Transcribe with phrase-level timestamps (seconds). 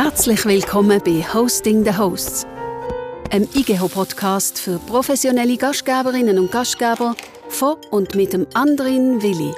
[0.00, 2.46] Herzlich willkommen bei Hosting the Hosts,
[3.32, 7.16] einem IGEHO-Podcast für professionelle Gastgeberinnen und Gastgeber
[7.48, 9.52] von und mit dem Andrin Willi.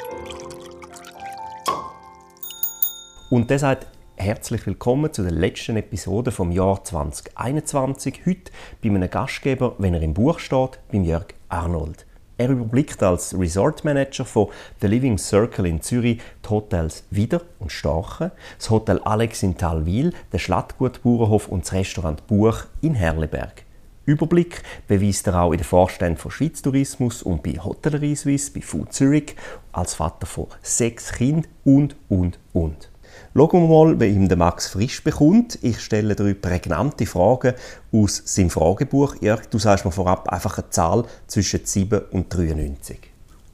[3.28, 8.22] Und deshalb herzlich willkommen zu der letzten Episode vom Jahr 2021.
[8.24, 8.50] Heute
[8.82, 12.06] bei einem Gastgeber, wenn er im Buch steht, beim Jörg Arnold.
[12.40, 14.48] Er überblickt als Resort Manager von
[14.80, 20.14] The Living Circle in Zürich die Hotels Wieder und Starche, das Hotel Alex in Talwil,
[20.32, 23.64] den Schlattgut Bauernhof und das Restaurant Buch in Herleberg.
[24.06, 28.62] Überblick beweist er auch in den Vorständen von Schweiz Tourismus und bei Hotellerie Suisse, bei
[28.62, 29.36] Food Zürich,
[29.72, 32.88] als Vater von sechs Kindern und, und, und.
[33.32, 35.56] Schauen wir mal, wie ihm der Max Frisch bekommt.
[35.62, 37.54] Ich stelle drei prägnante Fragen
[37.92, 39.14] aus seinem Fragebuch.
[39.20, 42.98] Jörg, du sagst mir vorab einfach eine Zahl zwischen 7 und 93.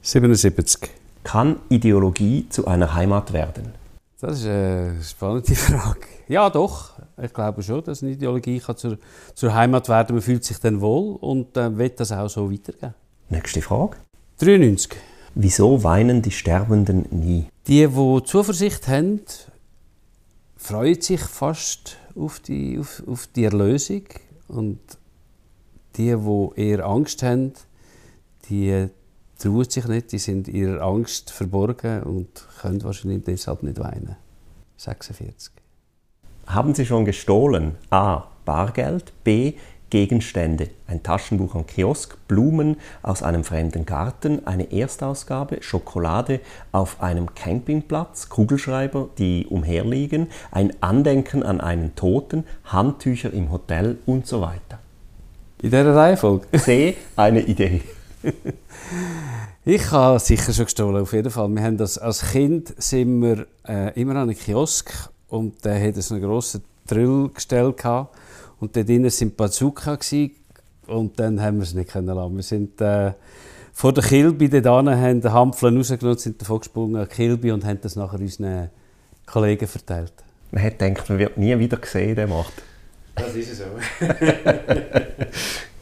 [0.01, 0.89] 77.
[1.23, 3.73] Kann Ideologie zu einer Heimat werden?
[4.19, 6.07] Das ist eine spannende Frage.
[6.27, 6.93] Ja, doch.
[7.21, 8.97] Ich glaube schon, dass eine Ideologie kann zur,
[9.35, 10.15] zur Heimat werden kann.
[10.15, 12.95] Man fühlt sich dann wohl und äh, wird das auch so weitergeben.
[13.29, 13.97] Nächste Frage.
[14.39, 14.97] 93.
[15.35, 17.45] Wieso weinen die Sterbenden nie?
[17.67, 19.21] Die, die Zuversicht haben,
[20.67, 24.03] freuen sich fast auf die, auf, auf die Erlösung.
[24.49, 24.79] Und
[25.95, 27.53] die, die eher Angst haben,
[28.49, 28.89] die
[29.39, 32.27] trauen sich nicht, die sind ihrer Angst verborgen und
[32.59, 34.17] können wahrscheinlich deshalb nicht weinen.
[34.77, 35.53] 46.
[36.47, 37.75] Haben Sie schon gestohlen?
[37.89, 38.25] A.
[38.43, 39.13] Bargeld.
[39.23, 39.53] B.
[39.89, 47.33] Gegenstände, ein Taschenbuch am Kiosk, Blumen aus einem fremden Garten, eine Erstausgabe, Schokolade auf einem
[47.35, 54.79] Campingplatz, Kugelschreiber, die umherliegen, ein Andenken an einen Toten, Handtücher im Hotel und so weiter.
[55.61, 56.47] In dieser Reihenfolge?
[56.57, 56.95] C.
[57.15, 57.81] Eine Idee.
[59.65, 61.47] ich habe sicher schon gestohlen, auf jeden Fall.
[61.49, 64.91] Wir haben das, als Kind sind wir äh, immer an einen Kiosk
[65.29, 68.15] und der hatte einen grossen Drillgestell gehabt
[68.59, 69.95] und dort drinnen waren Bazooka.
[69.95, 70.31] Gewesen.
[70.87, 72.35] Und dann haben wir es nicht können lassen.
[72.35, 73.11] Wir sind äh,
[73.73, 77.65] vor der Kilby dort an, haben den Hampflen rausgenommen, sind davon gesprungen an Kilby und
[77.65, 78.69] haben das nachher unseren
[79.25, 80.13] Kollegen verteilt.
[80.51, 82.53] Man hat gedacht, man wird nie wieder gesehen, der macht.
[83.15, 83.65] Das ist so.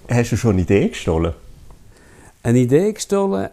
[0.09, 1.33] Hast du schon eine Idee gestohlen?
[2.41, 3.49] Eine Idee gestohlen?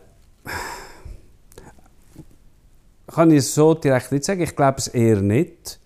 [3.07, 4.41] Kann ich so direkt nicht sagen.
[4.41, 5.79] Ich glaube es eher nicht.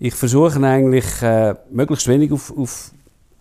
[0.00, 2.92] Ich versuche eigentlich äh, möglichst wenig auf, auf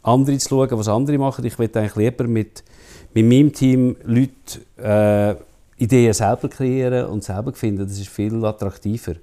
[0.01, 1.45] andere zu schauen, was andere machen.
[1.45, 2.63] Ich will eigentlich lieber mit,
[3.13, 5.35] mit meinem Team Leute äh,
[5.84, 7.88] Ideen selber kreieren und selber finden.
[7.88, 9.16] Das ist viel attraktiver.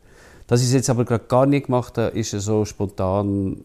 [0.46, 3.64] Dass ich es jetzt aber gerade gar nicht gemacht habe, ist so spontan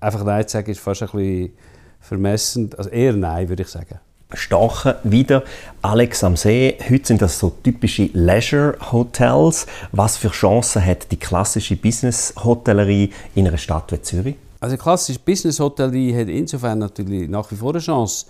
[0.00, 1.52] einfach Nein zu sagen, ist fast ein bisschen
[2.00, 2.70] vermessen.
[2.78, 3.98] Also eher Nein, würde ich sagen.
[4.34, 5.42] Stachen wieder.
[5.82, 9.66] Alex am See, heute sind das so typische Leisure-Hotels.
[9.92, 14.36] Was für Chancen hat die klassische Business-Hotellerie in einer Stadt wie Zürich?
[14.60, 18.26] Also klassische Business-Hotellerie hat insofern natürlich nach wie vor eine Chance.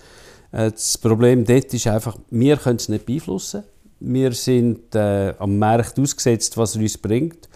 [0.51, 3.63] Äh, das Problem dort ist einfach, wir können es nicht beeinflussen.
[3.99, 7.49] Wir sind äh, am Markt ausgesetzt, was er uns bringt.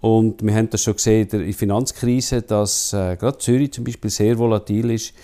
[0.00, 4.10] Und wir haben das schon gesehen in der Finanzkrise, dass äh, gerade Zürich zum Beispiel
[4.10, 5.14] sehr volatil ist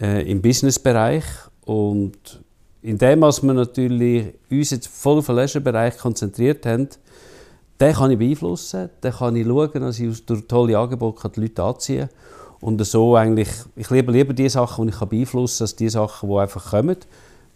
[0.00, 1.24] äh, im Businessbereich
[1.66, 2.40] und
[2.80, 6.88] indem wir natürlich uns jetzt voll auf den Leisure-Bereich konzentriert haben,
[7.80, 11.62] den kann ich beeinflussen, den kann ich schauen, dass ich durch tolle Angebote die Leute
[11.62, 12.16] anziehen kann.
[12.60, 16.30] Und so eigentlich, ich liebe lieber die Sachen, die ich beeinflussen kann, als die Sachen,
[16.30, 16.96] die einfach kommen.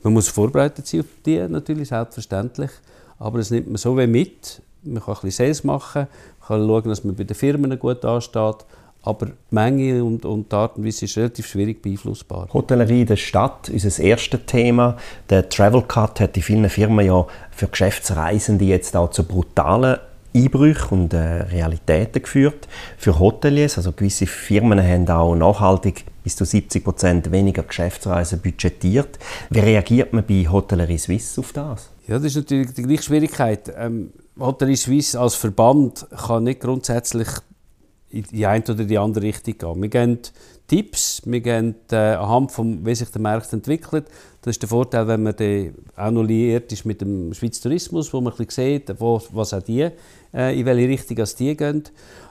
[0.03, 2.70] Man muss vorbereitet sein auf die natürlich, selbstverständlich.
[3.19, 4.60] Aber das nimmt man so wie mit.
[4.82, 6.09] Man kann ein bisschen Sales machen,
[6.41, 8.66] man kann schauen, dass man bei den Firmen gut ansteht.
[9.03, 12.49] Aber die Menge und, und die Art und Weise ist relativ schwierig beeinflussbar.
[12.53, 14.97] Hotellerie in der Stadt, unser erstes Thema.
[15.31, 19.99] Der Travel Cut hat in vielen Firmen ja für Geschäftsreisende jetzt auch zu brutalen
[20.34, 22.69] Einbrüchen und äh, Realitäten geführt.
[22.99, 29.19] Für Hoteliers, also gewisse Firmen haben auch nachhaltig bis zu 70 Prozent weniger Geschäftsreisen budgetiert.
[29.49, 31.91] Wie reagiert man bei Hotellerie Suisse auf das?
[32.06, 33.72] Ja, das ist natürlich die gleiche Schwierigkeit.
[33.77, 37.29] Ähm, Hotellerie Suisse als Verband kann nicht grundsätzlich
[38.11, 39.83] in die eine oder die andere Richtung gehen.
[39.83, 40.19] Wir geben
[40.67, 44.07] Tipps, wir geben äh, anhand von wie sich der Markt entwickelt.
[44.43, 45.35] Das ist der Vorteil, wenn man
[45.97, 49.55] auch noch liiert ist mit dem Schweizer Tourismus, wo man ein bisschen sieht, wo, was
[49.55, 49.89] auch die,
[50.33, 51.85] äh, in welche Richtung als die gehen.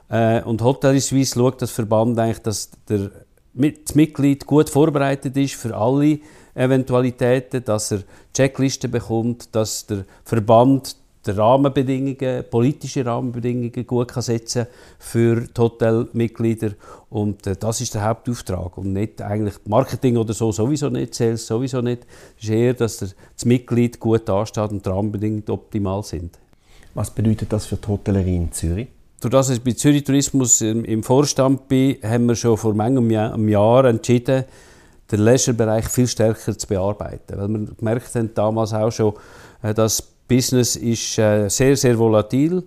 [0.10, 3.12] Äh, und Hotel Suisse schaut das Verband eigentlich, dass der,
[3.54, 6.20] das Mitglied gut vorbereitet ist für alle
[6.56, 8.04] Eventualitäten, dass er
[8.34, 14.68] Checklisten bekommt, dass der Verband die Rahmenbedingungen, politische Rahmenbedingungen gut kann setzen
[14.98, 16.72] für die Hotelmitglieder
[17.10, 21.46] und äh, das ist der Hauptauftrag und nicht eigentlich Marketing oder so sowieso nicht, Sales
[21.46, 22.06] sowieso nicht.
[22.38, 26.40] Es ist eher, dass der, das Mitglied gut dasteht und die Rahmenbedingungen optimal sind.
[26.94, 28.88] Was bedeutet das für die Hotellerie in Zürich?
[29.20, 33.86] durch das ich bei Zürich Tourismus im, Vorstand bin, haben wir schon vor manchem Jahr
[33.86, 34.46] entschieden,
[35.12, 37.38] den Leisure-Bereich viel stärker zu bearbeiten.
[37.38, 39.14] Weil wir gemerkt haben damals auch schon,
[39.62, 42.64] äh, das Business ist äh, sehr, sehr volatil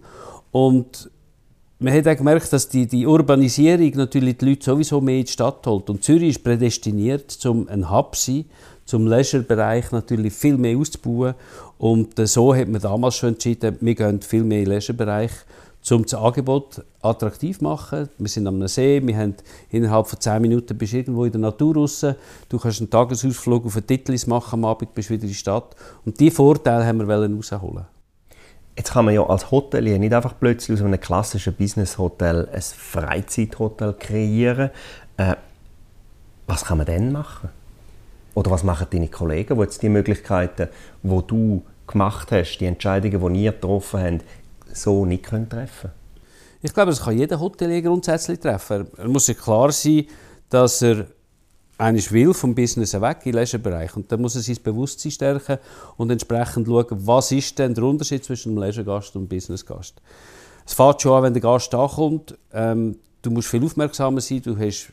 [0.51, 1.11] und
[1.79, 5.33] man hat auch gemerkt, dass die, die Urbanisierung natürlich die Leute sowieso mehr in die
[5.33, 5.91] Stadt holt.
[5.91, 8.45] Und Zürich ist prädestiniert, zum ein Hub zu sein,
[8.85, 11.35] zum Leisure-Bereich natürlich viel mehr auszubauen.
[11.79, 15.33] Und äh, so hat man damals schon entschieden, wir gehen viel mehr in den Leisure-Bereich
[15.91, 18.09] um das Angebot attraktiv zu machen.
[18.19, 19.35] Wir sind am See, wir haben
[19.71, 22.07] innerhalb von 10 Minuten bist irgendwo in der Natur raus.
[22.49, 25.75] Du kannst einen Tagesausflug auf ein Titlis machen, am Abend bist wieder in der Stadt.
[26.05, 27.87] Und diese Vorteile haben wir rausholen.
[28.77, 33.93] Jetzt kann man ja als Hotelier nicht einfach plötzlich aus einem klassischen Business-Hotel ein Freizeithotel
[33.93, 34.71] kreieren.
[35.19, 35.35] Äh,
[36.47, 37.51] was kann man denn machen?
[38.35, 40.69] Oder was machen deine Kollegen, die jetzt die Möglichkeiten,
[41.03, 44.25] die du gemacht hast, die Entscheidungen, die ihr getroffen habt,
[44.73, 45.93] so nicht treffen können?
[46.63, 48.87] Ich glaube, das kann jeder Hotelier grundsätzlich treffen.
[48.97, 50.07] Er muss sich klar sein,
[50.49, 51.07] dass er
[51.77, 53.97] eigentlich will vom Business weg in den Leisurebereich.
[53.97, 55.59] Und dann muss er sein Bewusstsein stärken
[55.97, 60.01] und entsprechend schauen, was ist denn der Unterschied zwischen einem Leisure-Gast und einem Business-Gast.
[60.65, 62.39] Es fängt schon an, wenn der Gast ankommt.
[62.53, 64.43] Ähm, du musst viel aufmerksamer sein.
[64.43, 64.93] Du hast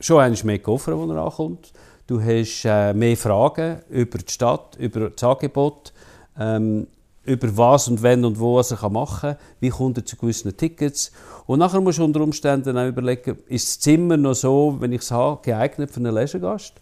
[0.00, 1.72] schon eigentlich mehr Koffer, wenn er ankommt.
[2.06, 5.94] Du hast äh, mehr Fragen über die Stadt, über das Angebot.
[6.38, 6.86] Ähm,
[7.26, 11.12] über was und wenn und wo er machen kann, wie kommt er zu gewissen Tickets.
[11.46, 15.02] Und nachher musst du unter Umständen auch überlegen, ist das Zimmer noch so, wenn ich
[15.02, 16.74] es habe, geeignet für einen Leisure-Gast?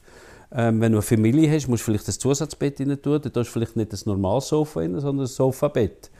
[0.52, 3.20] Ähm, wenn du eine Familie hast, musst du vielleicht ein Zusatzbett rein tun.
[3.20, 6.10] Dann tust du vielleicht nicht ein normales Sofa rein, sondern ein Sofabett.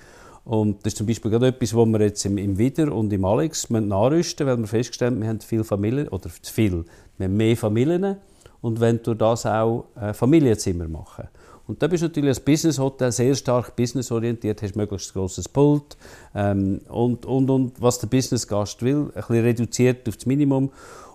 [0.45, 3.25] Und das ist zum Beispiel gerade etwas, was wir jetzt im, im Wider und im
[3.25, 6.85] Alex nachrüsten weil wir festgestellt haben, wir haben viele Familien, oder zu viel,
[7.17, 8.17] wir haben mehr Familien
[8.61, 11.29] und wenn du das auch äh, Familienzimmer machen.
[11.67, 15.97] Und da bist du natürlich als Business Hotel sehr stark businessorientiert, hast möglichst grosses Pult
[16.35, 20.71] ähm, und, und, und was der Business-Gast will, ein bisschen reduziert auf das Minimum.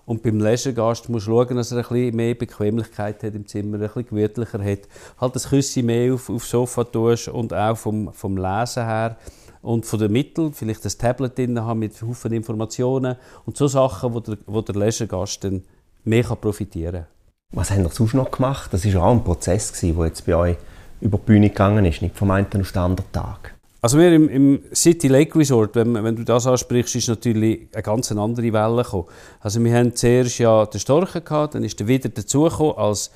[0.06, 3.76] Und beim Leisure-Gast musst du schauen, dass er ein bisschen mehr Bequemlichkeit hat im Zimmer,
[3.76, 4.80] ein bisschen gemütlicher hat.
[5.20, 9.16] Halt das Küsschen mehr auf, aufs Sofa tust und auch vom, vom Lesen her
[9.62, 13.14] und von den Mitteln, vielleicht ein Tablet drin haben mit Haufen Informationen
[13.46, 15.62] und so Sachen, wo der, wo der Leisure-Gast dann
[16.02, 17.19] mehr profitieren kann.
[17.52, 18.72] Was haben ihr sonst noch gemacht?
[18.72, 20.56] Das war auch ein Prozess, der jetzt bei euch
[21.00, 23.54] über die Bühne gegangen ist, nicht vom einen auf den anderen Tag.
[23.82, 27.82] Also wir im, im, City Lake Resort, wenn, wenn, du das ansprichst, ist natürlich eine
[27.82, 29.06] ganz andere Welle gekommen.
[29.40, 33.10] Also wir haben zuerst ja den Storchen gehabt, dann ist er wieder dazugekommen als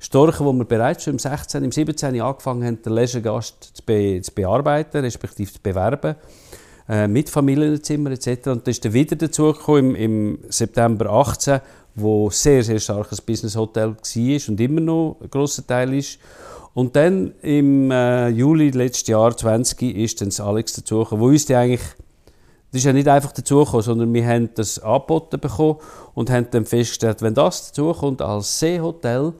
[0.00, 4.20] Storchen, wo wir bereits schon im 16, im 17 angefangen haben, den Leisure-Gast zu, be,
[4.20, 6.16] zu, bearbeiten, respektive zu bewerben,
[6.88, 8.48] äh, mit Familienzimmer etc.
[8.48, 11.60] Und dann ist er wieder dazugekommen im, im September 18,
[12.00, 16.18] wo sehr, sehr starkes Business Hotel war und immer noch ein grosser Teil ist.
[16.74, 21.50] Und dann im äh, Juli letzten Jahr 20 ist dann das Alex dazugekommen, wo uns
[21.50, 21.80] eigentlich,
[22.70, 25.78] das ist ja nicht einfach dazugekommen, sondern wir haben das angeboten bekommen
[26.14, 29.32] und haben dann festgestellt, wenn das dazukommt als Seehotel,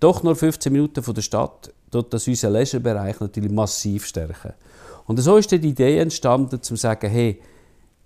[0.00, 4.54] doch nur 15 Minuten von der Stadt, dort das unseren Leisurebereich natürlich massiv stärken.
[5.06, 7.40] Und so ist dann die Idee entstanden, zu sagen, hey,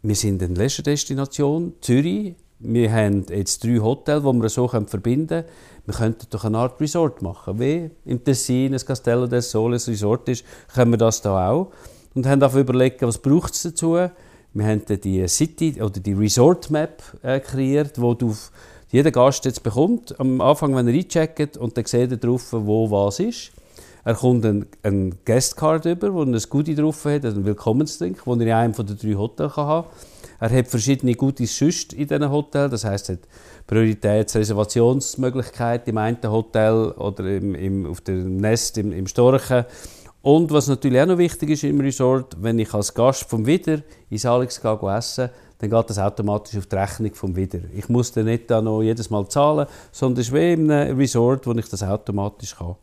[0.02, 5.44] wir sind eine Leisure-Destination, Zürich, wir haben jetzt drei Hotels, die wir so verbinden können.
[5.84, 7.60] Wir könnten doch eine Art Resort machen.
[7.60, 10.44] Wie im Tessin ein Castello del Sole ein Resort ist,
[10.74, 11.70] können wir das da auch.
[12.14, 13.98] Und haben auch überlegt, was braucht es dazu.
[14.54, 18.34] Wir haben die City oder die Resort Map äh, kreiert, wo du
[18.90, 20.18] jeder Gast jetzt bekommt.
[20.18, 23.52] Am Anfang, wenn er eincheckt und dann sieht er drauf, wo was ist.
[24.04, 28.40] Er kommt ein, ein Guestcard über, wo er ein Goodie drauf hat, ein Willkommensdrink, den
[28.40, 29.92] er in einem der drei Hotels haben kann.
[30.38, 33.22] Er hat verschiedene gute Schüsse in diesen Hotels, das heisst, er hat
[33.66, 39.64] Prioritätsreservationsmöglichkeiten im einen Hotel oder im, im, auf dem Nest im, im Storchen.
[40.22, 43.82] Und was natürlich auch noch wichtig ist im Resort, wenn ich als Gast vom Wider
[44.10, 47.60] ins Alex gehe essen dann geht das automatisch auf die Rechnung vom Wider.
[47.74, 50.98] Ich muss dann nicht da noch jedes Mal zahlen, sondern es ist wie in einem
[50.98, 52.76] Resort, wo ich das automatisch kann.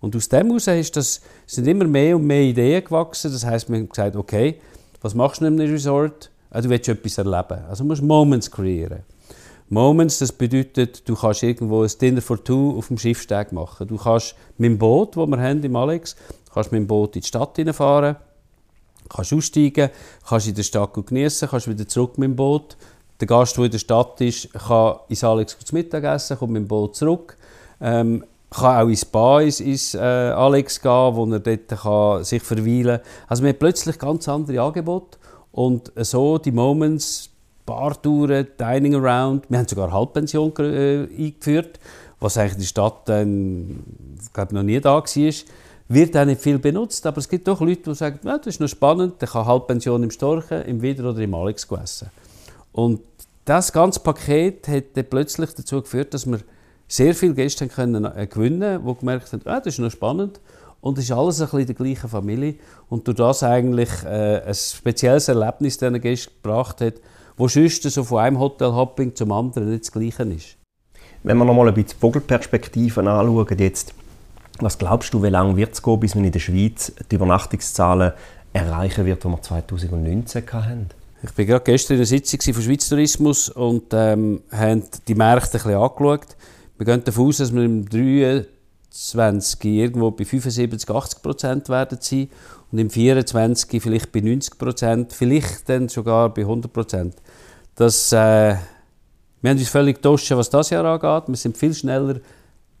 [0.00, 3.32] Und aus dem heraus ist das, sind immer mehr und mehr Ideen gewachsen.
[3.32, 4.60] Das heißt, wir haben gesagt, okay,
[5.00, 6.30] was machst du in einem Resort?
[6.54, 7.64] Also, du willst etwas erleben.
[7.68, 9.00] Also musst Moments kreieren.
[9.68, 13.88] Moments, das bedeutet, du kannst irgendwo ein Dinner for Two auf dem Schiffsteg machen.
[13.88, 16.14] Du kannst mit dem Boot, das wir haben im Alex,
[16.52, 18.16] kannst mit dem Boot in die Stadt fahren,
[19.08, 19.90] kannst aussteigen,
[20.28, 22.76] kannst in der Stadt genießen, kannst wieder zurück mit dem Boot.
[23.20, 26.68] Der Gast, der in der Stadt ist, kann ins Alex zum Mittagessen, kommt mit dem
[26.68, 27.36] Boot zurück.
[27.80, 32.42] Ähm, kann auch ins Spa, ins, ins äh, Alex gehen, wo er dort kann sich
[32.42, 33.26] verweilen kann.
[33.28, 35.18] Also man hat plötzlich ganz andere Angebote.
[35.54, 37.30] Und so die Moments,
[37.64, 41.78] Bartouren, Dining Around, wir haben sogar Halbpension äh, eingeführt,
[42.18, 43.84] was eigentlich der Stadt dann,
[44.32, 45.04] glaube noch nie da war.
[45.88, 48.66] wird auch nicht viel benutzt, aber es gibt doch Leute, die sagen, das ist noch
[48.66, 52.10] spannend, der kann Halbpension im Storchen, im Wider oder im Alex essen.
[52.72, 53.00] Und
[53.44, 56.40] das ganze Paket hat dann plötzlich dazu geführt, dass wir
[56.88, 60.40] sehr viele Gäste können äh, gewinnen konnten, die gemerkt haben, ah, das ist noch spannend.
[60.84, 62.56] Und es ist alles ein bisschen der gleichen Familie.
[62.90, 66.96] Und durch das eigentlich äh, ein spezielles Erlebnis diesen Gästen gebracht hat,
[67.38, 70.58] wo sonst so von einem Hotelhopping zum anderen nicht das Gleiche ist.
[71.22, 73.94] Wenn wir noch mal ein bisschen Vogelperspektiven anschauen, jetzt,
[74.60, 78.12] was glaubst du, wie lange wird es gehen, bis man in der Schweiz die Übernachtungszahlen
[78.52, 80.90] erreichen wird, die wir 2019 hatten?
[81.22, 85.56] Ich war gerade gestern in der Sitzung von Schweiz Tourismus und ähm, haben die Märkte
[85.56, 86.36] ein bisschen angeschaut.
[86.76, 87.88] Wir gehen davon aus, dass wir im
[88.94, 92.28] 23 irgendwo bei 75, 80 Prozent werden sein
[92.70, 97.16] und im 24 vielleicht bei 90 Prozent, vielleicht dann sogar bei 100 Prozent.
[97.74, 98.54] Das, äh,
[99.40, 101.28] wir haben uns völlig getauscht, was das Jahr angeht.
[101.28, 102.20] Wir sind viel schneller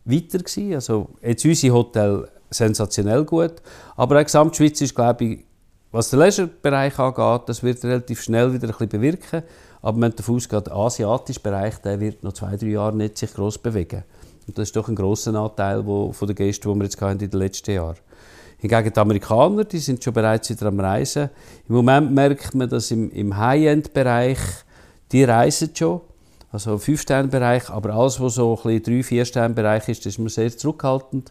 [0.04, 0.74] weiter gewesen.
[0.74, 3.54] Also jetzt unser Hotel sensationell gut,
[3.96, 5.44] aber auch Gesamtschweiz ist, glaube ich,
[5.90, 9.42] was den Leisure-Bereich angeht, das wird relativ schnell wieder ein bisschen bewirken.
[9.82, 13.32] Aber man davon ausgehen, der asiatische Bereich der wird noch zwei, drei Jahre nicht sich
[13.32, 14.02] gross bewegen.
[14.46, 17.18] Und das ist doch ein grosser Anteil wo, von den Gästen, die wir jetzt in
[17.18, 17.96] den letzten Jahren
[18.58, 21.28] Hingegen die Amerikaner, die sind schon bereits wieder am Reisen.
[21.68, 24.38] Im Moment merkt man, dass im, im High-End-Bereich,
[25.12, 26.00] die reisen schon.
[26.50, 31.30] Also im 5-Sterne-Bereich, aber alles, was so ein bisschen 3-4-Sterne-Bereich ist, ist man sehr zurückhaltend.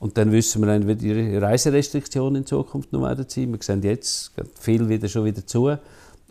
[0.00, 3.52] Und dann wissen wir dann, wie die Reiserestriktionen in Zukunft noch werden sein.
[3.52, 5.76] Wir sehen jetzt viel wieder schon wieder zu.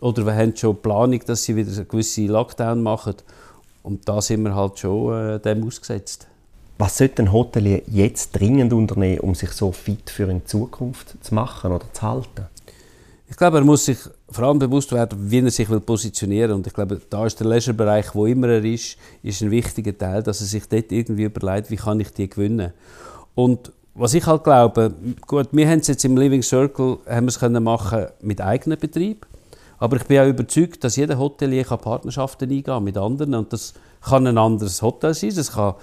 [0.00, 3.14] Oder wir haben schon Planung, dass sie wieder gewisse Lockdown machen.
[3.82, 6.26] Und da sind wir halt schon äh, dem ausgesetzt.
[6.78, 11.34] Was sollte ein Hotelier jetzt dringend unternehmen, um sich so fit für in Zukunft zu
[11.34, 12.46] machen oder zu halten?
[13.28, 13.98] Ich glaube, er muss sich
[14.30, 16.56] vor allem bewusst werden, wie er sich will positionieren will.
[16.56, 20.22] Und ich glaube, da ist der Leisure-Bereich, wo immer er ist, ist ein wichtiger Teil,
[20.22, 22.72] dass er sich dort irgendwie überlegt, wie kann ich die gewinnen.
[23.34, 24.94] Und was ich halt glaube,
[25.26, 28.78] gut, wir haben es jetzt im Living Circle haben wir es können machen mit eigenem
[28.78, 29.26] Betrieb.
[29.82, 33.34] Aber ich bin auch überzeugt, dass jeder Hotelier Partnerschaften eingehen kann mit anderen.
[33.34, 35.74] Und das kann ein anderes Hotel sein, das kann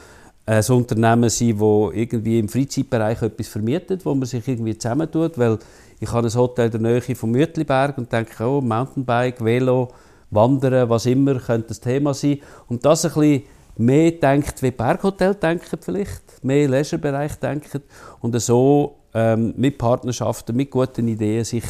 [0.45, 5.37] ein Unternehmen sein, das irgendwie im Freizeitbereich etwas vermietet, wo man sich irgendwie zusammentut.
[5.37, 5.59] Weil
[5.99, 9.89] ich habe ein Hotel in der Nähe vom Mütliberg und denke, oh, Mountainbike, Velo,
[10.31, 12.39] Wandern, was immer, könnte das Thema sein.
[12.69, 13.43] Und das ein bisschen
[13.75, 17.81] mehr denkt, wie Berghotel denken vielleicht, mehr Leisurebereich denken
[18.21, 21.65] und so ähm, mit Partnerschaften, mit guten Ideen sich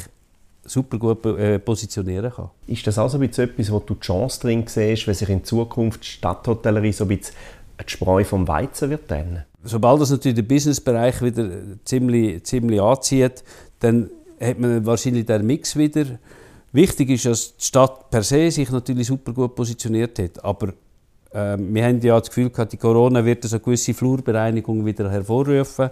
[0.63, 2.50] super gut äh, positionieren kann.
[2.68, 6.08] Ist das also etwas, wo du die Chance drin siehst, wenn sich in Zukunft die
[6.08, 7.36] Stadthotellerie so ein bisschen
[7.80, 9.46] die Spreu vom Weizen wird trennen?
[9.63, 11.50] Sobald das natürlich der Businessbereich wieder
[11.84, 13.44] ziemlich, ziemlich anzieht,
[13.80, 16.06] dann hat man wahrscheinlich den Mix wieder.
[16.72, 20.70] Wichtig ist, dass die Stadt per se sich natürlich super gut positioniert hat, aber
[21.32, 25.89] äh, wir haben ja das Gefühl gehabt, die Corona wird eine gewisse Flurbereinigung wieder hervorrufen.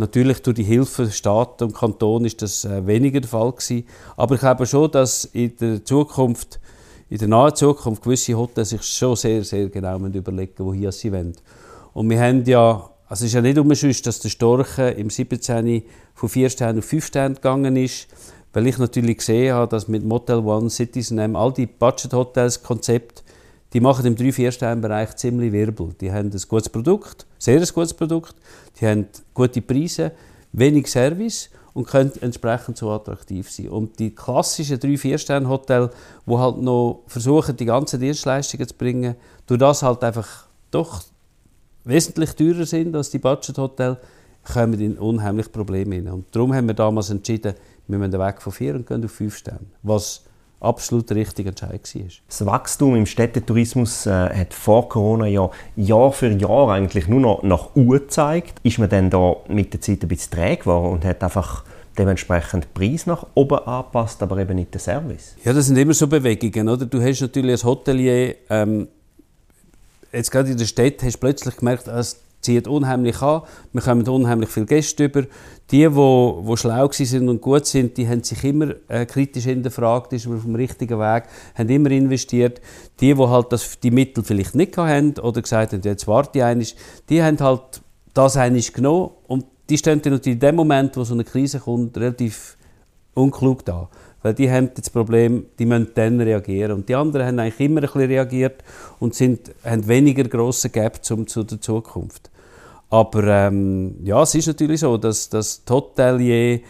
[0.00, 3.84] Natürlich durch die Hilfe Staat und Kanton ist das äh, weniger der Fall gewesen.
[4.16, 6.60] Aber ich glaube schon, dass in der Zukunft,
[7.08, 11.34] in der nahen Zukunft gewisse Hotels sich schon sehr, sehr genau überlegen wohin sie wollen.
[11.94, 15.82] Und wir haben ja, also es ist ja nicht umsonst, dass der Storchen im 17.
[16.14, 18.06] von 4 Sternen auf 5 Sterne gegangen ist,
[18.52, 23.24] weil ich natürlich gesehen habe, dass mit Motel One, Citizen all die Budget-Hotels, Konzepte,
[23.72, 25.94] die machen im 3-4-Sterne-Bereich ziemlich Wirbel.
[26.00, 28.34] Die haben ein gutes Produkt, sehr gutes Produkt,
[28.80, 30.12] die haben gute Preise,
[30.52, 33.68] wenig Service und können entsprechend so attraktiv sein.
[33.68, 35.92] Und die klassischen 3-4-Sterne-Hotels,
[36.26, 39.14] die halt noch versuchen, die ganzen Dienstleistungen zu bringen,
[39.46, 41.02] durch das halt einfach doch
[41.84, 43.98] wesentlich teurer sind als die Budget-Hotels,
[44.52, 46.14] kommen in unheimlich Probleme hinein.
[46.14, 47.54] Und darum haben wir damals entschieden,
[47.86, 49.66] wir müssen weg von 4 und gehen auf 5 Sterne.
[49.82, 50.24] Was
[50.60, 52.02] absolut der richtige Entscheid war.
[52.26, 57.42] Das Wachstum im Städtetourismus äh, hat vor Corona ja Jahr für Jahr eigentlich nur noch
[57.42, 58.58] nach U gezeigt.
[58.62, 61.64] Ist man dann da mit der Zeit ein bisschen träge geworden und hat einfach
[61.96, 65.36] dementsprechend den Preis nach oben angepasst, aber eben nicht den Service?
[65.44, 66.86] Ja, das sind immer so Bewegungen, oder?
[66.86, 68.88] Du hast natürlich als Hotelier ähm,
[70.12, 74.08] jetzt gerade in der Stadt hast du plötzlich gemerkt, es zieht unheimlich an, wir kommen
[74.08, 75.22] unheimlich viele Gäste über.
[75.70, 80.14] Die, die, die schlau sind und gut sind, die haben sich immer äh, kritisch hinterfragt,
[80.14, 81.24] ist man auf dem richtigen Weg,
[81.54, 82.62] haben immer investiert.
[83.00, 86.44] Die, die halt das, die Mittel vielleicht nicht haben oder gesagt haben, jetzt warte ich
[86.44, 86.66] einmal,
[87.10, 87.82] die haben halt
[88.14, 91.98] das einmal genommen und die stehen dann in dem Moment, wo so eine Krise kommt,
[91.98, 92.56] relativ
[93.12, 93.90] unklug da.
[94.22, 96.72] Weil die haben das Problem, die müssen dann reagieren.
[96.72, 98.64] Und die anderen haben eigentlich immer ein bisschen reagiert
[98.98, 102.30] und sind, haben weniger grossen Gap zum, zu der Zukunft.
[102.90, 106.60] Aber ähm, ja, es ist natürlich so, dass, dass die Hotelier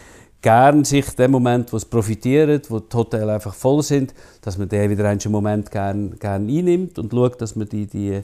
[0.41, 4.69] gern sich dem Moment, wo es profitiert, wo die Hotels einfach voll sind, dass man
[4.69, 8.21] den wieder einen Moment gern, gern einnimmt und schaut, dass man die, die,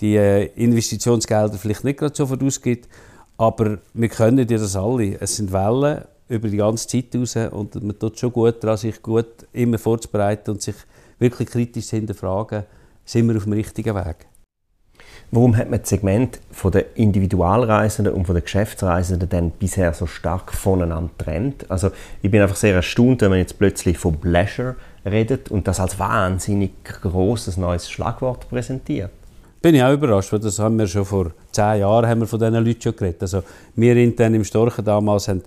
[0.00, 2.88] die äh, Investitionsgelder vielleicht nicht gerade sofort ausgibt.
[3.36, 5.20] Aber wir können ja das alle.
[5.20, 9.00] Es sind Wellen über die ganze Zeit raus und man tut schon gut daran, sich
[9.02, 10.76] gut immer vorzubereiten und sich
[11.18, 12.64] wirklich kritisch zu hinterfragen,
[13.04, 14.26] sind wir auf dem richtigen Weg.
[15.32, 20.06] Warum hat man das Segment von der Individualreisenden und von der Geschäftsreisenden dann bisher so
[20.06, 21.68] stark voneinander trennt?
[21.68, 21.90] Also
[22.22, 25.98] ich bin einfach sehr erstaunt, wenn man jetzt plötzlich von Pleasure redet und das als
[25.98, 29.10] wahnsinnig großes neues Schlagwort präsentiert.
[29.62, 32.38] Bin ich auch überrascht, weil das haben wir schon vor zehn Jahren haben wir von
[32.38, 33.22] diesen Leuten schon geredet.
[33.22, 33.42] Also
[33.74, 35.42] wir intern im Storchen damals haben,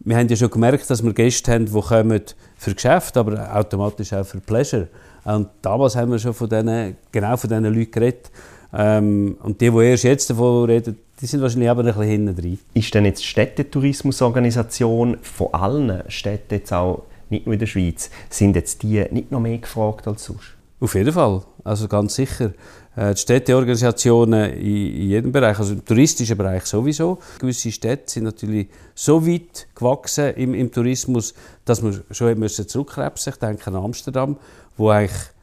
[0.00, 2.22] wir haben ja schon gemerkt, dass wir Gäste haben, die kommen
[2.56, 4.88] für Geschäft, aber automatisch auch für Pleasure.
[5.24, 8.30] Und damals haben wir schon von denen, genau von diesen Leuten geredet.
[8.76, 12.36] Ähm, und die, die erst jetzt davon reden, die sind wahrscheinlich aber ein bisschen hinten
[12.36, 12.58] drin.
[12.74, 18.10] Ist denn jetzt die Städtetourismusorganisation von allen Städten jetzt auch, nicht nur in der Schweiz,
[18.28, 20.54] sind jetzt die nicht noch mehr gefragt als sonst?
[20.80, 22.52] Auf jeden Fall, also ganz sicher.
[22.96, 27.18] Äh, die Städteorganisationen in jedem Bereich, also im touristischen Bereich sowieso.
[27.38, 31.32] Gewisse Städte sind natürlich so weit gewachsen im, im Tourismus,
[31.64, 34.36] dass man schon zurückkrebsen Ich denke an Amsterdam,
[34.76, 35.33] wo eigentlich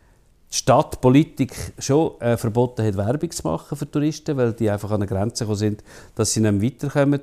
[0.52, 4.98] die Stadtpolitik schon äh, verboten hat, Werbung zu machen für Touristen, weil die einfach an
[4.98, 5.84] eine Grenze gekommen sind,
[6.16, 7.22] dass sie nicht weiterkommen.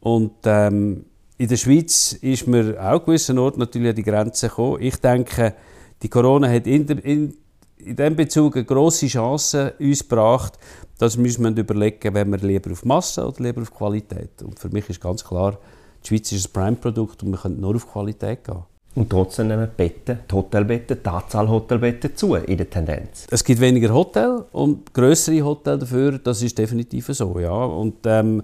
[0.00, 1.06] Und ähm,
[1.38, 4.82] in der Schweiz ist mir auch gewissen Ort natürlich an die Grenze gekommen.
[4.82, 5.54] Ich denke,
[6.02, 7.34] die Corona hat in, der, in,
[7.78, 10.58] in diesem Bezug eine grosse Chance uns gebracht,
[10.98, 14.42] dass wir uns überlegen wenn wir lieber auf Masse oder lieber auf Qualität.
[14.42, 15.58] Und für mich ist ganz klar,
[16.02, 18.64] die Schweiz ist ein Prime-Produkt und wir können nur auf Qualität gehen.
[18.94, 23.26] Und trotzdem nehmen Betten, die Hotelbetten, die Anzahl Hotelbetten zu in der Tendenz.
[23.30, 27.38] Es gibt weniger Hotels und größere Hotels dafür, das ist definitiv so.
[27.38, 27.52] Ja.
[27.52, 28.42] Und, ähm,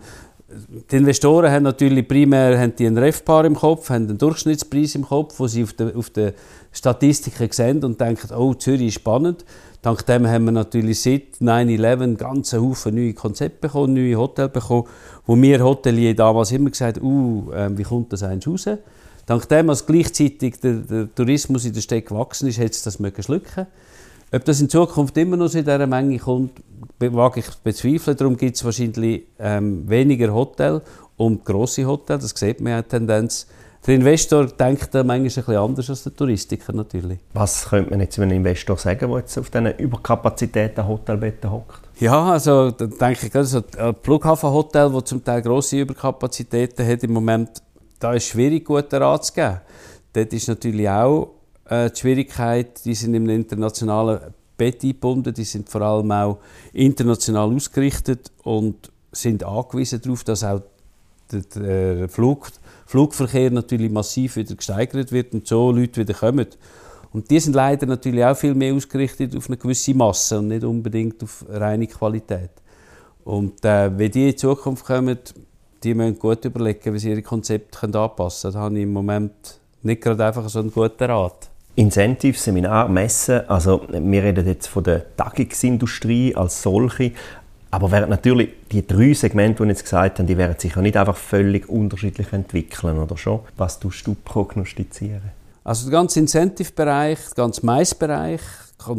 [0.91, 5.05] die Investoren haben natürlich primär haben die einen Refpaar im Kopf, haben einen Durchschnittspreis im
[5.05, 6.33] Kopf, wo sie auf den auf de
[6.73, 9.45] Statistiken sehen und denken, oh, Zürich ist spannend.
[9.83, 14.85] Dank dem haben wir natürlich seit 9-11 ganz Haufen neue Konzepte bekommen, neue Hotels bekommen,
[15.27, 18.79] wo wir Hotelier damals immer gesagt haben, uh, äh, wie kommt das eigentlich raus?
[19.27, 22.99] Dank dem, als gleichzeitig der, der Tourismus in der Stadt gewachsen ist, hat es das
[22.99, 23.67] mögen schlucken.
[24.33, 26.61] Ob das in Zukunft immer noch in dieser Menge kommt,
[26.99, 28.17] wage ich bezweifeln.
[28.17, 30.83] Darum gibt es wahrscheinlich ähm, weniger Hotels
[31.17, 32.23] und grosse Hotels.
[32.23, 33.47] Das sieht man ja Tendenz.
[33.87, 37.19] Der Investor denkt da manchmal ein bisschen anders als der Touristiker natürlich.
[37.35, 41.83] Was könnte man jetzt einen Investor sagen, der jetzt auf diesen Überkapazitäten Hotelbetten hockt?
[42.01, 47.13] Ja, also da denke ich, also ein Flughafenhotel, das zum Teil grosse Überkapazitäten hat im
[47.13, 47.63] Moment,
[47.99, 49.61] da ist schwierig, guten Rat zu geben.
[50.13, 51.35] Dort ist natürlich auch
[51.69, 54.21] äh, die Schwierigkeit, die sind im internationalen
[54.57, 56.39] Bett eingebunden, die sind vor allem auch
[56.73, 60.63] international ausgerichtet und sind angewiesen darauf, dass auch
[61.33, 62.51] der Flug,
[62.87, 66.47] Flugverkehr natürlich massiv wieder gesteigert wird und so Leute wieder kommen.
[67.13, 70.65] Und die sind leider natürlich auch viel mehr ausgerichtet auf eine gewisse Masse und nicht
[70.65, 72.51] unbedingt auf reine Qualität.
[73.25, 75.19] Und äh, wenn die in Zukunft kommen,
[75.85, 78.55] die müssen gut überlegen, wie sie ihre Konzepte anpassen können.
[78.55, 81.49] Da habe ich im Moment nicht gerade einfach so einen guten Rat.
[81.77, 87.13] Incentive, Seminar, Messen, also wir reden jetzt von der Tagungsindustrie als solche,
[87.73, 90.81] aber während natürlich die drei Segmente, die wir jetzt gesagt haben, die werden sich ja
[90.81, 93.41] nicht einfach völlig unterschiedlich entwickeln, oder schon?
[93.57, 95.33] Was tust du prognostizieren?
[95.65, 98.41] Also der ganze Incentive-Bereich, der ganze Mais-Bereich,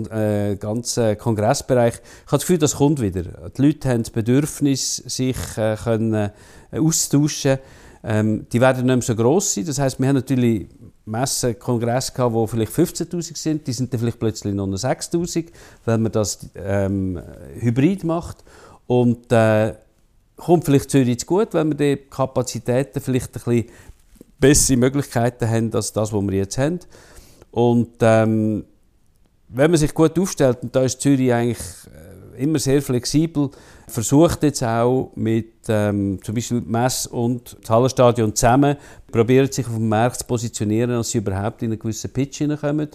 [0.09, 3.23] äh, ganze Kongressbereich, ich habe das Gefühl, das kommt wieder.
[3.55, 7.59] Die Leute haben das Bedürfnis, sich äh, können, äh, auszutauschen.
[8.03, 9.65] Ähm, die werden nicht mehr so gross sein.
[9.65, 10.67] Das heißt, wir haben natürlich
[11.05, 13.67] Messen, Kongresse gehabt, wo vielleicht 15.000 sind.
[13.67, 15.47] Die sind dann vielleicht plötzlich noch 6.000,
[15.85, 17.21] weil man das ähm,
[17.59, 18.43] hybrid macht.
[18.87, 19.75] Und äh,
[20.35, 23.65] kommt vielleicht Zürich zu gut, wenn wir die Kapazitäten vielleicht ein bisschen
[24.39, 26.79] bessere Möglichkeiten haben als das, was wir jetzt haben.
[27.51, 28.65] Und ähm,
[29.47, 33.49] wenn man sich gut aufstellt, und da ist Zürich eigentlich äh, immer sehr flexibel,
[33.87, 38.77] versucht jetzt auch mit ähm, zum Beispiel Mess und das Hallenstadion zusammen,
[39.11, 42.89] probiert sich auf dem Markt zu positionieren, dass sie überhaupt in einen gewissen Pitch hineinkommen.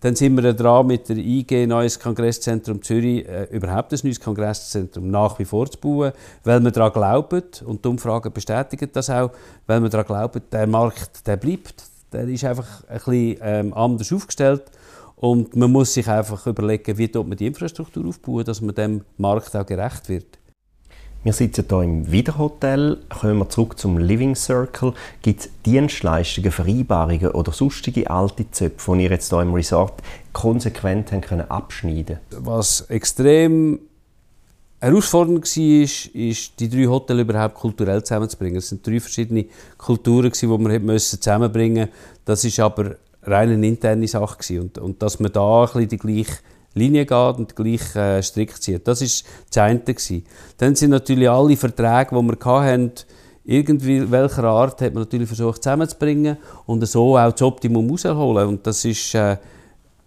[0.00, 5.10] Dann sind wir dran mit der IG Neues Kongresszentrum Zürich äh, überhaupt ein neues Kongresszentrum
[5.10, 6.12] nach wie vor zu bauen,
[6.44, 9.30] weil wir daran glauben und die Umfragen bestätigen das auch,
[9.66, 14.10] weil wir daran glauben, der Markt der bleibt, der ist einfach ein bisschen ähm, anders
[14.10, 14.62] aufgestellt
[15.20, 19.54] und man muss sich einfach überlegen, wie man die Infrastruktur aufbauen, dass man dem Markt
[19.54, 20.38] auch gerecht wird.
[21.22, 23.02] Wir sitzen hier im Wiederhotel.
[23.10, 24.94] Kommen wir zurück zum Living Circle.
[25.20, 30.00] Gibt es Dienstleistungen, Vereinbarungen oder sonstige alte Zöpfe, die ihr jetzt hier im Resort
[30.32, 33.80] konsequent haben können abschneiden Was extrem
[34.80, 38.56] herausfordernd war, ist, die drei Hotels überhaupt kulturell zusammenzubringen.
[38.56, 39.44] Es sind drei verschiedene
[39.76, 42.24] Kulturen, die wir zusammenbringen mussten.
[42.24, 44.60] Das ist aber rein eine interne Sache.
[44.60, 46.38] Und, und dass wir da ein bisschen die gleiche
[46.74, 48.86] Linie geht und den gleichen äh, Strick zieht.
[48.86, 49.08] Das war
[49.48, 49.80] das eine.
[49.80, 50.24] Gewesen.
[50.58, 52.92] Dann sind natürlich alle Verträge, die wir hatten,
[53.44, 58.46] irgendwie welcher Art hat man natürlich versucht zusammenzubringen und so auch das Optimum rausholen.
[58.46, 59.36] Und das ist äh,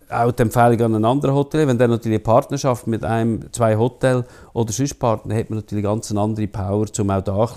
[0.09, 1.67] auch die Empfehlung an ein anderes Hotel.
[1.67, 5.83] Wenn der natürlich eine Partnerschaft mit einem, zwei Hotels oder sonst Partner hat man natürlich
[5.83, 7.49] ganz eine andere Power, um auch da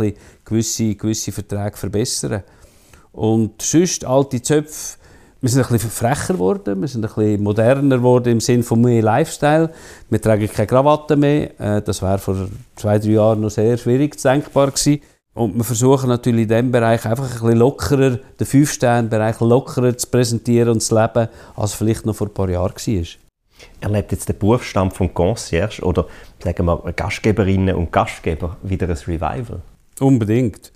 [0.44, 2.42] gewisse, gewisse Verträge zu verbessern.
[3.12, 4.98] Und sonst alte Zöpfe,
[5.40, 8.80] wir sind ein bisschen frecher geworden, wir sind ein bisschen moderner geworden im Sinne von
[8.80, 9.70] mehr Lifestyle.
[10.08, 11.60] Wir tragen keine Krawatte mehr.
[11.60, 15.00] Äh, das wäre vor zwei, drei Jahren noch sehr schwierig denkbar gewesen.
[15.34, 20.06] Und wir versuchen natürlich in diesem Bereich einfach ein bisschen lockerer, den Fünf-Sterne-Bereich lockerer zu
[20.08, 23.06] präsentieren und zu leben, als vielleicht noch vor ein paar Jahren war.
[23.80, 26.06] Erlebt jetzt der Berufsstand vom Concierge oder
[26.42, 29.60] sagen wir Gastgeberinnen und Gastgeber wieder ein Revival?
[30.00, 30.72] Unbedingt.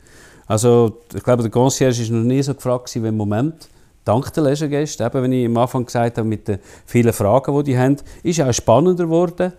[0.46, 3.68] Also ich glaube, der Concierge war noch nie so gefragt wie im Moment.
[4.04, 7.64] Dank der Leisure-Gäste, eben, wenn ich am Anfang gesagt habe, mit den vielen Fragen, die
[7.64, 9.52] die haben, ist auch spannender geworden.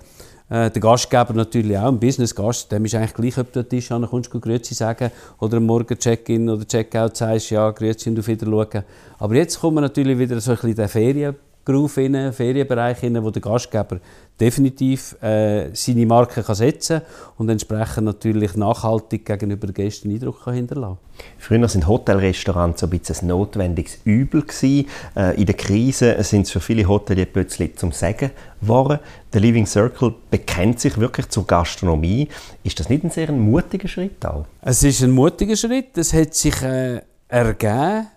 [0.50, 3.70] Äh, der Gastgeber natürlich auch, ein Business-Gast, dem ist eigentlich gleich, ob du an den
[3.70, 8.28] Tisch kommst, Grüezi sagen oder am Morgen Check-in oder Check-out sagst, ja, Grüezi und auf
[8.28, 8.84] Wiedersehen.
[9.20, 13.30] Aber jetzt kommen natürlich wieder so ein bisschen den Ferien Groove rein, Ferienbereich rein, wo
[13.30, 14.00] der Gastgeber
[14.40, 17.02] definitiv äh, seine Marke kann setzen
[17.38, 20.98] und entsprechend natürlich nachhaltig gegenüber den Gästen einen Eindruck kann hinterlassen
[21.38, 24.88] Früher sind Hotelrestaurants so ein bisschen ein notwendiges Übel gewesen.
[25.16, 29.00] Äh, in der Krise sind es für viele Hoteliers plötzlich zum Sagen geworden.
[29.32, 32.28] Der Living Circle bekennt sich wirklich zur Gastronomie.
[32.64, 34.46] Ist das nicht ein sehr mutiger Schritt auch?
[34.62, 35.96] Es ist ein mutiger Schritt.
[35.98, 38.08] Es hat sich äh, ergeben,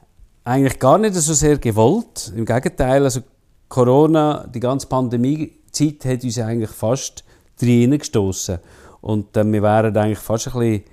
[0.44, 2.32] eigentlich gar nicht so sehr gewollt.
[2.34, 3.20] Im Gegenteil, also
[3.74, 7.24] Corona, die ganze Pandemiezeit hat uns eigentlich fast
[7.60, 8.60] reingestoßen.
[9.00, 10.84] Und äh, wir wären eigentlich fast ein bisschen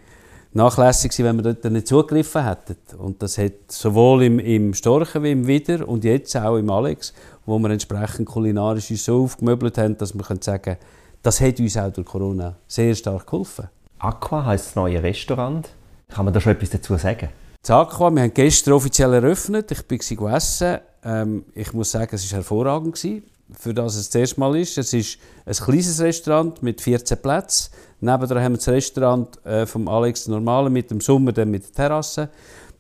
[0.54, 2.78] nachlässig gewesen, wenn wir dort nicht zugegriffen hätten.
[2.98, 7.14] Und das hat sowohl im, im Storchen wie im Wider und jetzt auch im Alex,
[7.46, 10.78] wo wir entsprechend kulinarisch so aufgemöbelt haben, dass wir können sagen
[11.22, 13.70] das hat uns auch durch Corona sehr stark geholfen.
[14.00, 15.70] Aqua heisst das neue Restaurant.
[16.10, 17.30] Kann man da schon etwas dazu sagen?
[17.62, 19.70] Das Aqua, wir haben gestern offiziell eröffnet.
[19.72, 20.80] Ich bin gegessen.
[21.04, 22.96] Ähm, ich muss sagen, es war hervorragend.
[22.96, 23.24] Gewesen,
[23.58, 24.78] für das es das erste Mal ist.
[24.78, 27.72] Es ist ein kleines Restaurant mit 14 Plätzen.
[28.00, 31.74] Nebenan haben wir das Restaurant äh, vom Alex Normale mit dem Sommer, dann mit der
[31.74, 32.30] Terrasse.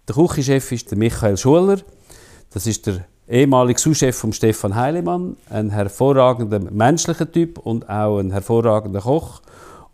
[0.08, 1.78] Der Küchenchef ist der Michael Schuller.
[2.54, 5.38] Das ist der ehemalige Sous-Chef von Stefan Heilemann.
[5.50, 9.42] Ein hervorragender menschlicher Typ und auch ein hervorragender Koch.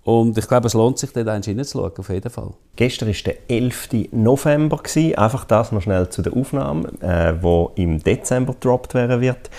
[0.08, 2.54] Und ich glaube, es lohnt sich, dort hineinzuschauen, auf jeden Fall.
[2.78, 3.89] Gestern war der 11.
[4.13, 4.80] November.
[5.17, 9.50] Einfach das noch schnell zu der Aufnahme, äh, wo im Dezember gedroppt werden wird.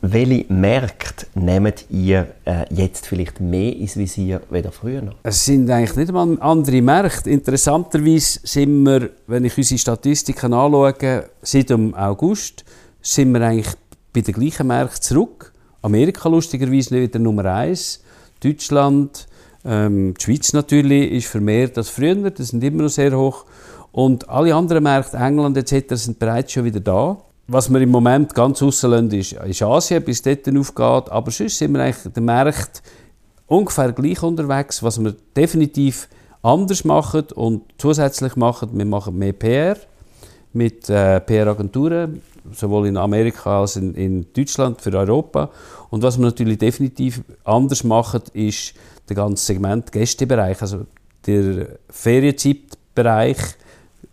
[0.00, 5.16] Welche Märkte nehmt ihr äh, jetzt vielleicht mehr ins Visier als früher noch?
[5.24, 7.28] Es sind eigentlich nicht mal andere Märkte.
[7.28, 12.64] Interessanterweise sind wir, wenn ich unsere Statistiken anschaue, seit dem August
[13.02, 13.74] sind wir eigentlich
[14.14, 15.52] bei den gleichen Märkten zurück.
[15.82, 18.02] Amerika lustigerweise nicht wieder Nummer eins.
[18.42, 19.28] Deutschland,
[19.64, 23.44] ähm, die Schweiz natürlich ist vermehrt als früher, das sind immer noch sehr hoch.
[23.92, 27.18] Und alle anderen Märkte, England etc., sind bereits schon wieder da.
[27.48, 31.10] Was wir im Moment ganz aussen ist, ist Asien, bis dort aufgeht.
[31.10, 32.82] Aber sonst sind wir eigentlich der Markt
[33.46, 34.82] ungefähr gleich unterwegs.
[34.82, 36.08] Was wir definitiv
[36.42, 39.76] anders machen und zusätzlich machen, wir machen mehr PR
[40.52, 45.50] mit äh, PR-Agenturen, sowohl in Amerika als in, in Deutschland für Europa.
[45.90, 48.74] Und was wir natürlich definitiv anders machen, ist
[49.08, 50.86] der ganze Segment Gästebereich, also
[51.26, 53.38] der Ferienzeitbereich,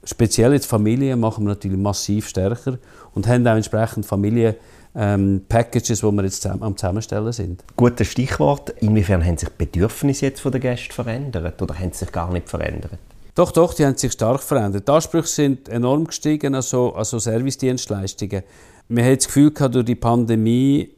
[0.03, 2.77] speziell jetzt Familien, machen wir natürlich massiv stärker
[3.13, 4.55] und haben auch entsprechend Familien
[4.95, 7.63] ähm, Packages, die wir jetzt zusammen, am Zusammenstellen sind.
[7.75, 8.69] Gutes Stichwort.
[8.79, 12.31] Inwiefern haben sich die Bedürfnisse jetzt von den Gästen verändert oder haben sie sich gar
[12.31, 12.97] nicht verändert?
[13.35, 14.87] Doch, doch, die haben sich stark verändert.
[14.87, 18.43] Die Ansprüche sind enorm gestiegen an so, an so Servicedienstleistungen.
[18.87, 20.91] Wir haben das Gefühl gehabt, durch die Pandemie,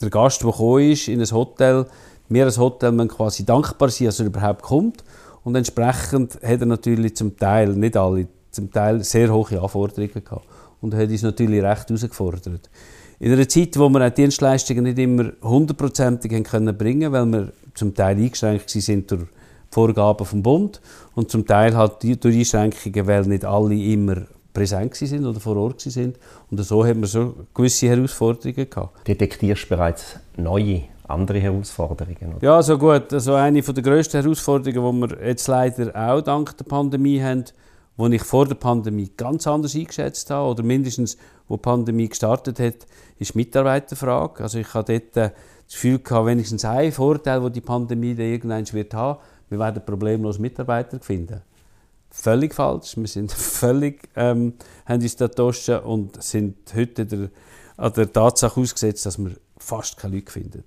[0.00, 1.86] der Gast, der gekommen ist in ein Hotel,
[2.32, 5.04] wir als Hotel müssen quasi dankbar sein, dass er überhaupt kommt.
[5.44, 10.46] Und entsprechend hat er natürlich zum Teil, nicht alle, zum Teil sehr hohe Anforderungen gehabt.
[10.80, 12.70] Und hat uns natürlich recht herausgefordert.
[13.18, 17.94] In einer Zeit, wo wir auch Dienstleistungen nicht immer hundertprozentig bringen können, weil wir zum
[17.94, 19.22] Teil eingeschränkt sind durch
[19.70, 20.80] Vorgaben vom Bund
[21.14, 25.80] und zum Teil halt durch Einschränkungen, weil nicht alle immer präsent sind oder vor Ort
[25.80, 26.18] sind.
[26.50, 29.08] Und so haben wir so gewisse Herausforderungen gehabt.
[29.08, 32.34] Detektierst bereits neue, andere Herausforderungen?
[32.36, 32.42] Oder?
[32.42, 33.12] Ja, so gut.
[33.12, 37.44] Also eine der grössten Herausforderungen, die wir jetzt leider auch dank der Pandemie haben,
[37.98, 41.16] die ich vor der Pandemie ganz anders eingeschätzt habe, oder mindestens,
[41.48, 42.86] wo die Pandemie gestartet hat,
[43.18, 44.42] ist die Mitarbeiterfrage.
[44.42, 45.32] Also ich hatte dort das
[45.72, 50.98] Gefühl gehabt, wenigstens ein Vorteil, den die Pandemie irgendwann wird haben, wir werden problemlos Mitarbeiter
[51.00, 51.42] finden.
[52.10, 52.96] Völlig falsch.
[52.96, 54.54] Wir sind völlig, ähm,
[54.86, 55.28] haben uns da
[55.78, 57.30] und sind heute der,
[57.76, 60.64] an der Tatsache ausgesetzt, dass wir fast keine Leute finden.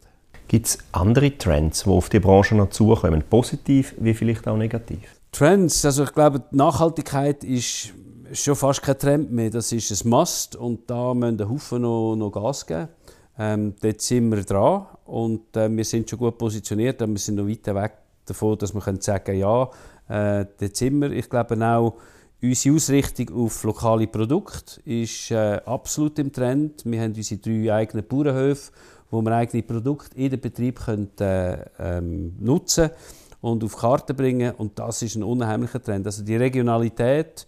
[0.47, 5.01] Gibt es andere Trends, die auf die Branche noch zukommen, positiv wie vielleicht auch negativ?
[5.31, 7.93] Trends, also ich glaube, Nachhaltigkeit ist
[8.33, 9.49] schon fast kein Trend mehr.
[9.49, 12.89] Das ist ein Must und da müssen ein Haufen noch, noch Gas geben.
[13.37, 17.35] Ähm, dort sind wir dran und äh, wir sind schon gut positioniert, aber wir sind
[17.35, 17.93] noch weit weg
[18.25, 19.63] davon, dass wir können sagen ja,
[20.07, 21.11] äh, dort sind wir.
[21.11, 21.95] Ich glaube auch,
[22.41, 26.83] unsere Ausrichtung auf lokale Produkte ist äh, absolut im Trend.
[26.85, 28.71] Wir haben unsere drei eigenen Bauernhöfe,
[29.09, 32.89] wo wir eigene Produkte in den Betrieb können, äh, ähm, nutzen
[33.41, 36.05] und auf Karte bringen und das ist ein unheimlicher Trend.
[36.05, 37.45] Also die Regionalität,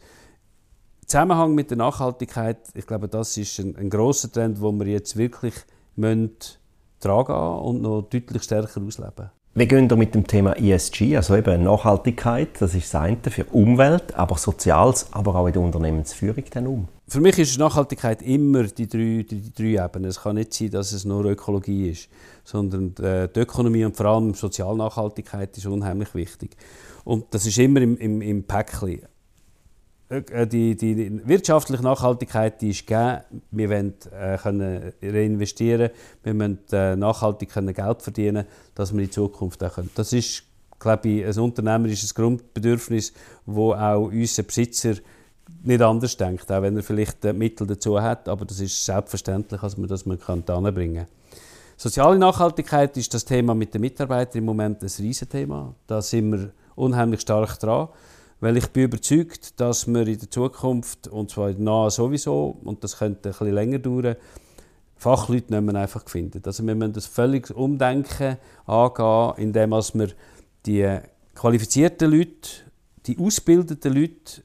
[1.06, 5.16] Zusammenhang mit der Nachhaltigkeit, ich glaube, das ist ein, ein großer Trend, wo wir jetzt
[5.16, 5.54] wirklich
[5.96, 6.38] müssen
[7.00, 9.32] tragen und noch deutlich stärker ausleben.
[9.58, 14.14] Wie gehen wir mit dem Thema ESG, also eben Nachhaltigkeit, das ist das für Umwelt,
[14.14, 16.88] aber Soziales, aber auch in der Unternehmensführung dann um?
[17.08, 20.12] Für mich ist Nachhaltigkeit immer die drei, die, die drei Ebenen.
[20.12, 22.08] Es kann nicht sein, dass es nur Ökologie ist,
[22.44, 26.52] sondern äh, die Ökonomie und vor allem Sozialnachhaltigkeit ist unheimlich wichtig.
[27.04, 29.08] Und das ist immer im, im, im Päckchen.
[30.10, 33.22] Äh, die, die, wirtschaftliche Nachhaltigkeit die ist gegeben.
[33.52, 35.90] Wir wollen äh, können reinvestieren,
[36.24, 39.90] wir müssen äh, nachhaltig können Geld verdienen, dass wir in Zukunft auch können.
[39.96, 40.44] Das ist,
[40.80, 43.12] glaube ich, ein unternehmerisches Grundbedürfnis,
[43.46, 44.96] wo auch unser Besitzer
[45.64, 49.60] nicht anders denkt, auch wenn er vielleicht äh, Mittel dazu hat, aber das ist selbstverständlich,
[49.60, 51.40] dass man das man kann anbringen kann.
[51.76, 55.76] Soziale Nachhaltigkeit ist das Thema mit den Mitarbeitern im Moment ein Riesenthema.
[55.86, 57.90] Da sind wir unheimlich stark dran.
[58.40, 62.98] Weil ich bin überzeugt, dass wir in der Zukunft, und zwar nahe sowieso, und das
[62.98, 64.16] könnte ein bisschen länger dauern,
[64.96, 66.42] Fachleute nicht mehr einfach finden.
[66.46, 70.10] Also wir müssen das völlig umdenken, angehen, indem wir
[70.66, 71.00] die
[71.36, 72.50] qualifizierten Leute,
[73.06, 74.44] die ausgebildeten Leute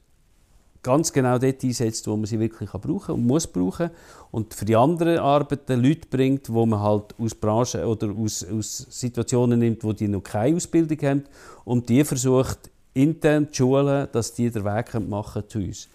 [0.83, 3.89] ganz genau dort einsetzt, wo man sie wirklich brauchen und muss brauchen
[4.31, 8.85] und für die anderen Arbeiten Leute bringt, wo man halt aus Branchen oder aus, aus
[8.89, 11.23] Situationen nimmt, wo die noch keine Ausbildung haben
[11.63, 15.89] und die versucht intern die Schulen, dass die den Weg machen zu uns.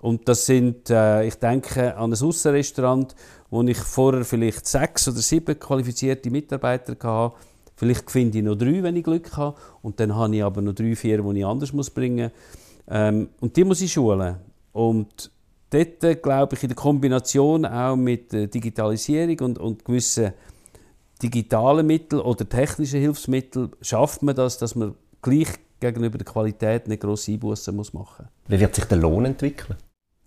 [0.00, 3.14] Und das sind, äh, ich denke an ein Aussenrestaurant,
[3.50, 7.36] wo ich vorher vielleicht sechs oder sieben qualifizierte Mitarbeiter hatte.
[7.76, 9.56] Vielleicht finde ich noch drei, wenn ich Glück habe.
[9.80, 12.88] Und dann habe ich aber noch drei, vier, die ich anders muss bringen muss.
[12.88, 14.36] Ähm, und die muss ich schulen.
[14.72, 15.30] Und
[15.70, 20.34] dort, äh, glaube ich, in der Kombination auch mit Digitalisierung und, und gewissen
[21.22, 25.48] digitalen Mitteln oder technischen Hilfsmitteln schafft man das, dass man gleich
[25.92, 28.08] gegenüber der Qualität nicht grosse Einbußen machen muss.
[28.48, 29.76] Wie wird sich der Lohn entwickeln?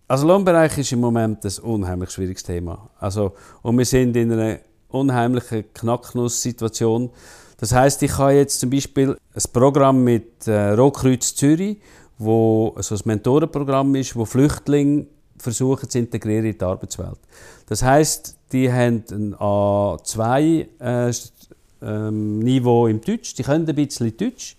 [0.07, 2.89] Also Lohnbereich ist im Moment ein unheimlich schwieriges Thema.
[2.99, 7.09] Also, und wir sind in einer unheimlichen Knacknuss-Situation.
[7.57, 11.81] Das heißt, ich habe jetzt zum Beispiel ein Programm mit äh, Rotkreuz Zürich,
[12.17, 17.19] wo so ein Mentorenprogramm ist, wo Flüchtlinge versuchen zu integrieren in die Arbeitswelt.
[17.67, 21.13] Das heißt, die haben ein A2 äh,
[21.81, 24.56] ähm, Niveau im Deutsch, die können ein bisschen Deutsch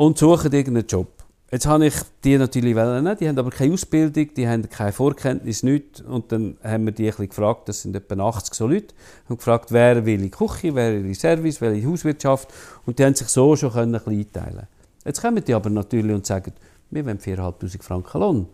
[0.00, 1.08] und suchen irgendeinen Job.
[1.52, 5.62] Jetzt habe ich die natürlich wollen, die haben aber keine Ausbildung, die haben keine Vorkenntnis,
[5.62, 6.00] nichts.
[6.00, 8.94] Und dann haben wir die ein bisschen gefragt, das sind etwa 80 so Leute,
[9.28, 12.48] haben gefragt, wer will die Küche, wer will in Service, wer in die Hauswirtschaft.
[12.86, 14.68] Und die haben sich so schon ein bisschen einteilen
[15.04, 16.54] Jetzt kommen die aber natürlich und sagen,
[16.90, 18.46] wir wollen 4'500 Franken Lohn.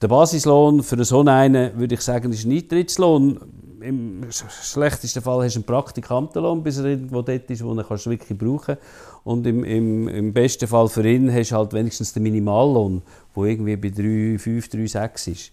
[0.00, 3.40] Der Basislohn für so einen, würde ich sagen, ist ein Eintrittslohn.
[3.80, 7.88] Im schlechtesten Fall hast du einen Praktikantenlohn, bis er irgendwo dort ist, wo du ihn
[7.88, 8.82] wirklich brauchen kannst.
[9.24, 13.02] Und im, im, im besten Fall für ihn hast du halt wenigstens den Minimallohn,
[13.34, 15.52] der irgendwie bei 3, 5, 3, 6 ist.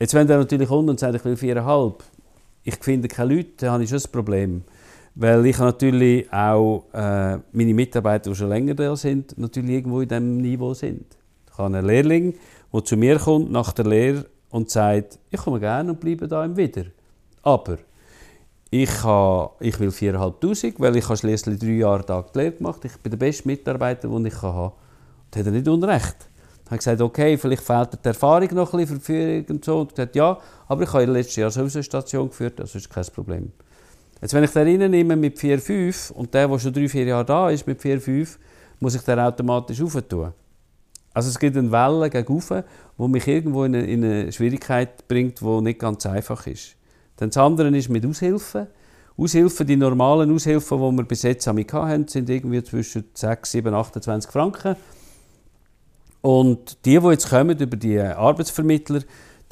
[0.00, 1.94] Jetzt, wenn der natürlich kommt und sagt, ich will 4,5,
[2.64, 4.62] ich finde keine Leute, dann habe ich schon ein Problem.
[5.14, 10.08] Weil ich natürlich auch äh, meine Mitarbeiter, die schon länger da sind, natürlich irgendwo in
[10.08, 11.04] diesem Niveau sind.
[11.50, 12.34] Ich habe einen Lehrling,
[12.72, 16.44] der zu mir kommt nach der Lehre und sagt, ich komme gerne und bleibe da
[16.44, 16.84] im Wieder.
[17.42, 17.78] Aber
[18.70, 22.84] ich, habe, ich will 4'500, weil ich habe schließlich drei Jahre Tag die Lehre gemacht.
[22.84, 24.72] Ich bin der beste Mitarbeiter, den ich habe.
[25.30, 26.28] Da hat er nicht unrecht.
[26.66, 29.64] Habe ich gesagt, okay, vielleicht fehlt dir die Erfahrung noch ein bisschen für Führung und
[29.64, 29.80] so.
[29.80, 32.90] Und er hat ja, aber ich habe letztes Jahr sowieso eine Station geführt, das ist
[32.90, 33.52] kein Problem.
[34.20, 37.48] Jetzt, wenn ich den reinnehme mit 4,5 und der, der schon drei, vier Jahre da
[37.48, 38.36] ist, mit 4,5,
[38.80, 40.32] muss ich den automatisch aufentun.
[41.14, 42.40] Also es gibt eine Welle gegen
[42.98, 46.76] die mich irgendwo in eine, in eine Schwierigkeit bringt, die nicht ganz einfach ist.
[47.16, 48.68] Dann das andere ist mit Aushilfen.
[49.16, 54.30] Aushilfen, die normalen Aushilfen, die wir bis jetzt hatten, sind irgendwie zwischen 6, 7, 28
[54.30, 54.76] Franken.
[56.20, 59.00] Und die, die jetzt kommen über die Arbeitsvermittler,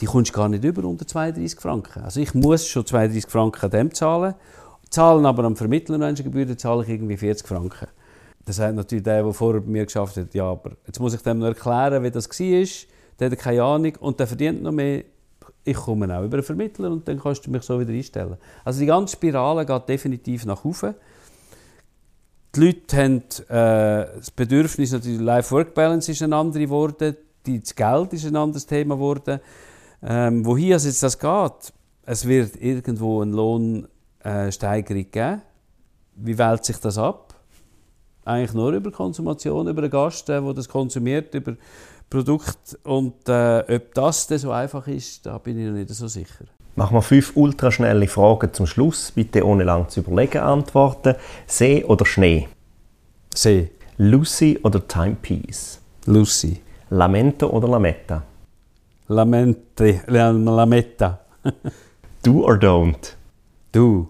[0.01, 2.03] die kommst du gar nicht über unter 32 Franken.
[2.03, 4.35] Also ich muss schon 32 Franken an dem zahlen,
[4.91, 7.89] zahlen aber am Vermittler Gebühren zahle ich irgendwie 40 Franken.
[8.47, 11.21] Das sagt natürlich der, der vorher bei mir geschafft hat, ja, aber jetzt muss ich
[11.21, 12.87] dem noch erklären, wie das war.
[13.19, 15.05] Der hat keine Ahnung und der verdient noch mehr
[15.67, 18.37] ich komme auch über einen Vermittler und dann kannst du mich so wieder einstellen.
[18.65, 20.95] Also die ganze Spirale geht definitiv nach oben.
[22.55, 28.27] Die Leute haben äh, das Bedürfnis, natürlich Life-Work-Balance ist ein anderes geworden, das Geld ist
[28.27, 29.41] ein anderes Thema geworden.
[30.03, 31.73] Ähm, wohin also jetzt das geht,
[32.05, 35.43] es wird irgendwo eine Lohnsteigerung geben.
[36.15, 37.26] Wie wählt sich das ab?
[38.27, 41.55] Eigentlich nur über Konsumation, über den Gast, der das konsumiert, über
[42.11, 42.77] Produkt.
[42.83, 46.45] Und äh, ob das denn so einfach ist, da bin ich noch nicht so sicher.
[46.75, 49.13] Machen wir fünf ultraschnelle Fragen zum Schluss.
[49.13, 51.15] Bitte ohne lang zu überlegen antworten.
[51.47, 52.49] See oder Schnee?
[53.33, 53.71] See.
[53.97, 55.81] Lucy oder Timepiece?
[56.07, 56.61] Lucy.
[56.91, 58.25] Lamento oder Lametta?
[59.07, 61.21] Lamente, Lametta.
[62.25, 63.15] Do or don't?
[63.71, 64.09] Du.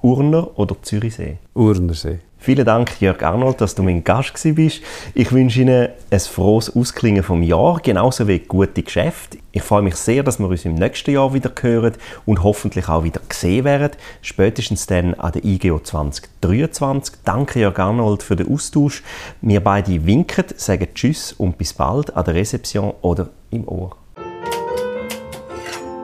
[0.00, 1.38] Urner oder Zürichsee?
[1.54, 2.20] Urnersee.
[2.40, 4.80] Vielen Dank, Jörg Arnold, dass du mein Gast bist.
[5.12, 9.38] Ich wünsche Ihnen ein frohes Ausklingen vom Jahr, genauso wie gute Geschäfte.
[9.50, 11.94] Ich freue mich sehr, dass wir uns im nächsten Jahr wieder hören
[12.26, 13.90] und hoffentlich auch wieder gesehen werden.
[14.22, 17.16] Spätestens dann an der IGO 2023.
[17.24, 19.02] Danke, Jörg Arnold, für den Austausch.
[19.40, 23.96] Wir beide winken, sagen Tschüss und bis bald an der Rezeption oder im Ohr.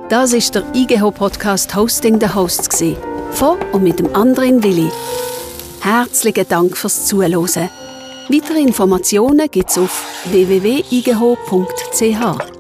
[0.08, 2.84] Das ist der IGH-Podcast Hosting the Hosts.
[3.30, 4.90] Von und mit dem anderen Willi.
[5.84, 7.68] Herzlichen Dank fürs Zuhören.
[8.30, 12.53] Weitere Informationen gibt es auf www.igh.ch.